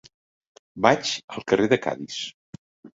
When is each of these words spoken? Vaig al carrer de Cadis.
Vaig 0.87 1.13
al 1.37 1.47
carrer 1.53 1.71
de 1.77 1.81
Cadis. 1.87 2.21